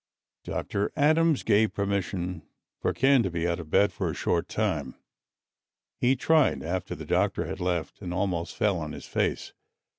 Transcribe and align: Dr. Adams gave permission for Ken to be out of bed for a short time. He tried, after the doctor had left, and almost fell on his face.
Dr. 0.43 0.91
Adams 0.95 1.43
gave 1.43 1.75
permission 1.75 2.41
for 2.79 2.91
Ken 2.91 3.21
to 3.21 3.29
be 3.29 3.47
out 3.47 3.59
of 3.59 3.69
bed 3.69 3.93
for 3.93 4.09
a 4.09 4.15
short 4.15 4.49
time. 4.49 4.95
He 5.95 6.15
tried, 6.15 6.63
after 6.63 6.95
the 6.95 7.05
doctor 7.05 7.45
had 7.45 7.59
left, 7.59 8.01
and 8.01 8.11
almost 8.11 8.55
fell 8.55 8.79
on 8.79 8.93
his 8.93 9.05
face. 9.05 9.53